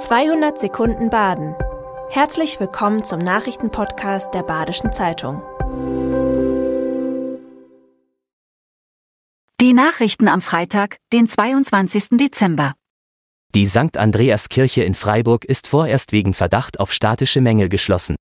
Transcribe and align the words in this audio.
200 0.00 0.58
Sekunden 0.58 1.10
Baden. 1.10 1.54
Herzlich 2.08 2.58
willkommen 2.58 3.04
zum 3.04 3.18
Nachrichtenpodcast 3.18 4.32
der 4.32 4.42
Badischen 4.42 4.94
Zeitung. 4.94 5.42
Die 9.60 9.74
Nachrichten 9.74 10.28
am 10.28 10.40
Freitag, 10.40 10.96
den 11.12 11.28
22. 11.28 12.16
Dezember. 12.18 12.72
Die 13.54 13.66
St. 13.66 13.98
Andreas 13.98 14.48
Kirche 14.48 14.84
in 14.84 14.94
Freiburg 14.94 15.44
ist 15.44 15.66
vorerst 15.66 16.12
wegen 16.12 16.32
Verdacht 16.32 16.80
auf 16.80 16.94
statische 16.94 17.42
Mängel 17.42 17.68
geschlossen. 17.68 18.16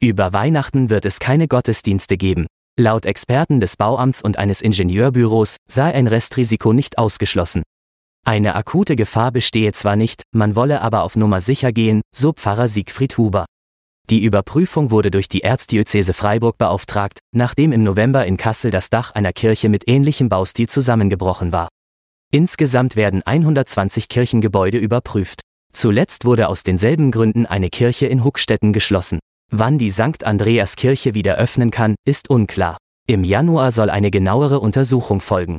Über 0.00 0.32
Weihnachten 0.32 0.90
wird 0.90 1.04
es 1.04 1.20
keine 1.20 1.46
Gottesdienste 1.46 2.16
geben. 2.16 2.48
Laut 2.76 3.06
Experten 3.06 3.60
des 3.60 3.76
Bauamts 3.76 4.22
und 4.22 4.38
eines 4.38 4.60
Ingenieurbüros 4.60 5.56
sei 5.70 5.94
ein 5.94 6.08
Restrisiko 6.08 6.72
nicht 6.72 6.98
ausgeschlossen. 6.98 7.62
Eine 8.24 8.54
akute 8.54 8.94
Gefahr 8.94 9.32
bestehe 9.32 9.72
zwar 9.72 9.96
nicht, 9.96 10.22
man 10.32 10.54
wolle 10.54 10.80
aber 10.80 11.02
auf 11.02 11.16
Nummer 11.16 11.40
sicher 11.40 11.72
gehen, 11.72 12.02
so 12.14 12.32
Pfarrer 12.32 12.68
Siegfried 12.68 13.18
Huber. 13.18 13.46
Die 14.10 14.22
Überprüfung 14.22 14.92
wurde 14.92 15.10
durch 15.10 15.28
die 15.28 15.42
Erzdiözese 15.42 16.14
Freiburg 16.14 16.56
beauftragt, 16.56 17.18
nachdem 17.34 17.72
im 17.72 17.82
November 17.82 18.24
in 18.24 18.36
Kassel 18.36 18.70
das 18.70 18.90
Dach 18.90 19.10
einer 19.12 19.32
Kirche 19.32 19.68
mit 19.68 19.88
ähnlichem 19.88 20.28
Baustil 20.28 20.68
zusammengebrochen 20.68 21.50
war. 21.50 21.68
Insgesamt 22.30 22.94
werden 22.94 23.22
120 23.24 24.08
Kirchengebäude 24.08 24.78
überprüft. 24.78 25.40
Zuletzt 25.72 26.24
wurde 26.24 26.48
aus 26.48 26.62
denselben 26.62 27.10
Gründen 27.10 27.46
eine 27.46 27.70
Kirche 27.70 28.06
in 28.06 28.22
Huckstetten 28.22 28.72
geschlossen. 28.72 29.18
Wann 29.50 29.78
die 29.78 29.90
St. 29.90 30.24
Andreas 30.24 30.76
Kirche 30.76 31.14
wieder 31.14 31.36
öffnen 31.36 31.70
kann, 31.70 31.96
ist 32.06 32.30
unklar. 32.30 32.78
Im 33.08 33.24
Januar 33.24 33.72
soll 33.72 33.90
eine 33.90 34.10
genauere 34.10 34.60
Untersuchung 34.60 35.20
folgen. 35.20 35.58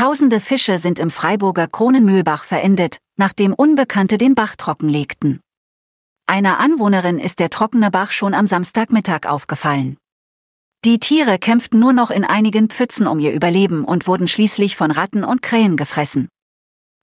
Tausende 0.00 0.40
Fische 0.40 0.78
sind 0.78 0.98
im 0.98 1.10
Freiburger 1.10 1.68
Kronenmühlbach 1.68 2.44
verendet, 2.44 2.96
nachdem 3.18 3.52
Unbekannte 3.52 4.16
den 4.16 4.34
Bach 4.34 4.56
trockenlegten. 4.56 5.42
Einer 6.26 6.58
Anwohnerin 6.58 7.18
ist 7.18 7.38
der 7.38 7.50
trockene 7.50 7.90
Bach 7.90 8.10
schon 8.10 8.32
am 8.32 8.46
Samstagmittag 8.46 9.26
aufgefallen. 9.26 9.98
Die 10.86 11.00
Tiere 11.00 11.38
kämpften 11.38 11.78
nur 11.78 11.92
noch 11.92 12.10
in 12.10 12.24
einigen 12.24 12.70
Pfützen 12.70 13.06
um 13.06 13.18
ihr 13.18 13.34
Überleben 13.34 13.84
und 13.84 14.06
wurden 14.06 14.26
schließlich 14.26 14.74
von 14.74 14.90
Ratten 14.90 15.22
und 15.22 15.42
Krähen 15.42 15.76
gefressen. 15.76 16.30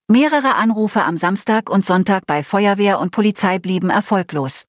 Mehrere 0.07 0.55
Anrufe 0.55 1.03
am 1.03 1.17
Samstag 1.17 1.69
und 1.69 1.85
Sonntag 1.85 2.25
bei 2.25 2.41
Feuerwehr 2.41 2.99
und 2.99 3.11
Polizei 3.11 3.59
blieben 3.59 3.91
erfolglos. 3.91 4.65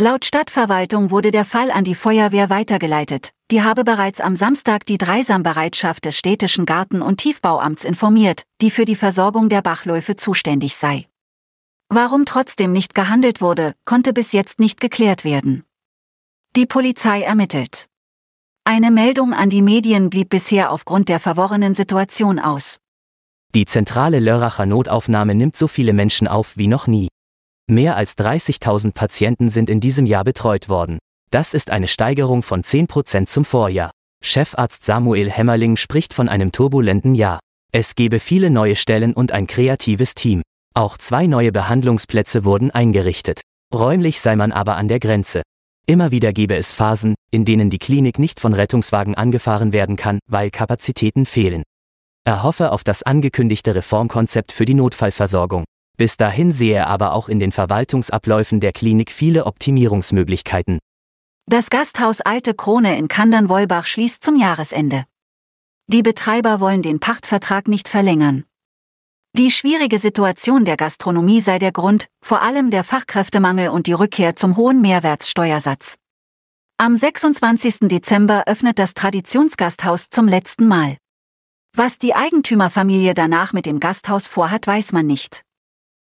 Laut 0.00 0.24
Stadtverwaltung 0.24 1.10
wurde 1.10 1.32
der 1.32 1.44
Fall 1.44 1.72
an 1.72 1.82
die 1.82 1.96
Feuerwehr 1.96 2.48
weitergeleitet, 2.48 3.32
die 3.50 3.62
habe 3.62 3.84
bereits 3.84 4.20
am 4.20 4.36
Samstag 4.36 4.86
die 4.86 4.98
Dreisambereitschaft 4.98 6.04
des 6.04 6.16
städtischen 6.16 6.66
Garten- 6.66 7.02
und 7.02 7.18
Tiefbauamts 7.18 7.84
informiert, 7.84 8.44
die 8.60 8.70
für 8.70 8.84
die 8.84 8.94
Versorgung 8.94 9.48
der 9.48 9.62
Bachläufe 9.62 10.16
zuständig 10.16 10.76
sei. 10.76 11.06
Warum 11.88 12.24
trotzdem 12.24 12.70
nicht 12.72 12.94
gehandelt 12.94 13.40
wurde, 13.40 13.74
konnte 13.84 14.12
bis 14.12 14.32
jetzt 14.32 14.60
nicht 14.60 14.80
geklärt 14.80 15.24
werden. 15.24 15.64
Die 16.54 16.66
Polizei 16.66 17.22
ermittelt. 17.22 17.86
Eine 18.64 18.92
Meldung 18.92 19.32
an 19.32 19.50
die 19.50 19.62
Medien 19.62 20.10
blieb 20.10 20.28
bisher 20.28 20.70
aufgrund 20.70 21.08
der 21.08 21.18
verworrenen 21.18 21.74
Situation 21.74 22.38
aus. 22.38 22.78
Die 23.54 23.66
zentrale 23.66 24.20
Lörracher 24.20 24.66
Notaufnahme 24.66 25.34
nimmt 25.34 25.56
so 25.56 25.66
viele 25.66 25.92
Menschen 25.92 26.28
auf 26.28 26.56
wie 26.56 26.68
noch 26.68 26.86
nie. 26.86 27.08
Mehr 27.66 27.96
als 27.96 28.16
30.000 28.16 28.92
Patienten 28.92 29.48
sind 29.48 29.68
in 29.68 29.80
diesem 29.80 30.06
Jahr 30.06 30.22
betreut 30.22 30.68
worden. 30.68 30.98
Das 31.32 31.54
ist 31.54 31.70
eine 31.70 31.86
Steigerung 31.86 32.42
von 32.42 32.64
10 32.64 32.88
Prozent 32.88 33.28
zum 33.28 33.44
Vorjahr. 33.44 33.92
Chefarzt 34.22 34.84
Samuel 34.84 35.30
Hämmerling 35.30 35.76
spricht 35.76 36.12
von 36.12 36.28
einem 36.28 36.50
turbulenten 36.50 37.14
Jahr. 37.14 37.38
Es 37.72 37.94
gebe 37.94 38.18
viele 38.18 38.50
neue 38.50 38.74
Stellen 38.74 39.14
und 39.14 39.30
ein 39.30 39.46
kreatives 39.46 40.16
Team. 40.16 40.42
Auch 40.74 40.98
zwei 40.98 41.28
neue 41.28 41.52
Behandlungsplätze 41.52 42.44
wurden 42.44 42.72
eingerichtet. 42.72 43.42
Räumlich 43.72 44.20
sei 44.20 44.34
man 44.34 44.50
aber 44.50 44.76
an 44.76 44.88
der 44.88 44.98
Grenze. 44.98 45.42
Immer 45.86 46.10
wieder 46.10 46.32
gebe 46.32 46.56
es 46.56 46.72
Phasen, 46.72 47.14
in 47.30 47.44
denen 47.44 47.70
die 47.70 47.78
Klinik 47.78 48.18
nicht 48.18 48.40
von 48.40 48.52
Rettungswagen 48.52 49.14
angefahren 49.14 49.72
werden 49.72 49.94
kann, 49.94 50.18
weil 50.28 50.50
Kapazitäten 50.50 51.26
fehlen. 51.26 51.62
Er 52.24 52.42
hoffe 52.42 52.72
auf 52.72 52.82
das 52.82 53.04
angekündigte 53.04 53.76
Reformkonzept 53.76 54.50
für 54.50 54.64
die 54.64 54.74
Notfallversorgung. 54.74 55.62
Bis 55.96 56.16
dahin 56.16 56.50
sehe 56.50 56.74
er 56.74 56.86
aber 56.88 57.12
auch 57.12 57.28
in 57.28 57.38
den 57.38 57.52
Verwaltungsabläufen 57.52 58.58
der 58.58 58.72
Klinik 58.72 59.12
viele 59.12 59.46
Optimierungsmöglichkeiten. 59.46 60.80
Das 61.52 61.68
Gasthaus 61.68 62.20
Alte 62.20 62.54
Krone 62.54 62.96
in 62.96 63.08
Kandern-Wollbach 63.08 63.84
schließt 63.84 64.22
zum 64.22 64.36
Jahresende. 64.36 65.04
Die 65.88 66.02
Betreiber 66.02 66.60
wollen 66.60 66.80
den 66.80 67.00
Pachtvertrag 67.00 67.66
nicht 67.66 67.88
verlängern. 67.88 68.44
Die 69.36 69.50
schwierige 69.50 69.98
Situation 69.98 70.64
der 70.64 70.76
Gastronomie 70.76 71.40
sei 71.40 71.58
der 71.58 71.72
Grund, 71.72 72.06
vor 72.22 72.40
allem 72.40 72.70
der 72.70 72.84
Fachkräftemangel 72.84 73.70
und 73.70 73.88
die 73.88 73.94
Rückkehr 73.94 74.36
zum 74.36 74.56
hohen 74.56 74.80
Mehrwertsteuersatz. 74.80 75.98
Am 76.78 76.96
26. 76.96 77.88
Dezember 77.88 78.44
öffnet 78.46 78.78
das 78.78 78.94
Traditionsgasthaus 78.94 80.08
zum 80.08 80.28
letzten 80.28 80.68
Mal. 80.68 80.98
Was 81.74 81.98
die 81.98 82.14
Eigentümerfamilie 82.14 83.14
danach 83.14 83.52
mit 83.52 83.66
dem 83.66 83.80
Gasthaus 83.80 84.28
vorhat, 84.28 84.68
weiß 84.68 84.92
man 84.92 85.08
nicht. 85.08 85.42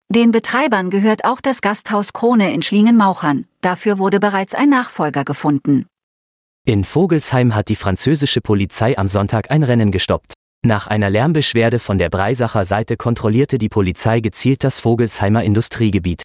Den 0.09 0.31
Betreibern 0.31 0.91
gehört 0.91 1.25
auch 1.25 1.41
das 1.41 1.61
Gasthaus 1.61 2.13
Krone 2.13 2.53
in 2.53 2.61
Schlingenmauchern, 2.61 3.47
dafür 3.61 3.97
wurde 3.97 4.19
bereits 4.19 4.53
ein 4.53 4.69
Nachfolger 4.69 5.25
gefunden. 5.25 5.87
In 6.65 6.83
Vogelsheim 6.83 7.53
hat 7.53 7.69
die 7.69 7.75
französische 7.75 8.39
Polizei 8.39 8.97
am 8.97 9.07
Sonntag 9.07 9.51
ein 9.51 9.63
Rennen 9.63 9.91
gestoppt. 9.91 10.33
Nach 10.65 10.87
einer 10.87 11.09
Lärmbeschwerde 11.09 11.79
von 11.79 11.97
der 11.97 12.09
Breisacher 12.09 12.65
Seite 12.65 12.97
kontrollierte 12.97 13.57
die 13.57 13.69
Polizei 13.69 14.19
gezielt 14.19 14.63
das 14.63 14.79
Vogelsheimer 14.79 15.43
Industriegebiet. 15.43 16.23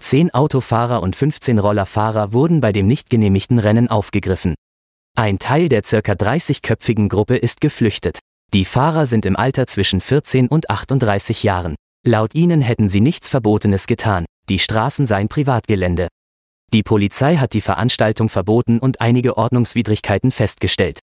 Zehn 0.00 0.32
Autofahrer 0.32 1.02
und 1.02 1.14
15 1.14 1.58
Rollerfahrer 1.58 2.32
wurden 2.32 2.60
bei 2.60 2.72
dem 2.72 2.86
nicht 2.86 3.10
genehmigten 3.10 3.58
Rennen 3.58 3.88
aufgegriffen. 3.88 4.54
Ein 5.16 5.38
Teil 5.38 5.68
der 5.68 5.82
ca. 5.82 5.98
30-köpfigen 5.98 7.08
Gruppe 7.08 7.36
ist 7.36 7.60
geflüchtet. 7.60 8.20
Die 8.54 8.64
Fahrer 8.64 9.06
sind 9.06 9.26
im 9.26 9.36
Alter 9.36 9.66
zwischen 9.66 10.00
14 10.00 10.48
und 10.48 10.70
38 10.70 11.42
Jahren. 11.42 11.74
Laut 12.06 12.34
ihnen 12.34 12.60
hätten 12.60 12.88
sie 12.88 13.00
nichts 13.00 13.28
Verbotenes 13.28 13.86
getan, 13.86 14.24
die 14.48 14.58
Straßen 14.58 15.06
seien 15.06 15.28
Privatgelände. 15.28 16.08
Die 16.72 16.82
Polizei 16.82 17.36
hat 17.36 17.54
die 17.54 17.60
Veranstaltung 17.60 18.28
verboten 18.28 18.78
und 18.78 19.00
einige 19.00 19.36
Ordnungswidrigkeiten 19.36 20.30
festgestellt. 20.30 21.00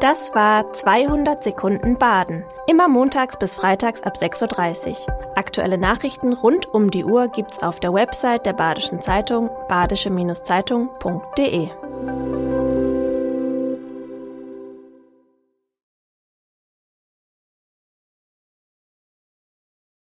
Das 0.00 0.34
war 0.34 0.72
200 0.72 1.42
Sekunden 1.42 1.96
Baden. 1.96 2.44
Immer 2.66 2.88
montags 2.88 3.38
bis 3.38 3.56
freitags 3.56 4.02
ab 4.02 4.16
6.30 4.16 4.90
Uhr. 4.90 4.96
Aktuelle 5.34 5.78
Nachrichten 5.78 6.34
rund 6.34 6.66
um 6.66 6.90
die 6.90 7.04
Uhr 7.04 7.28
gibt's 7.28 7.62
auf 7.62 7.80
der 7.80 7.94
Website 7.94 8.44
der 8.44 8.52
Badischen 8.52 9.00
Zeitung 9.00 9.48
badische-zeitung.de. 9.68 11.70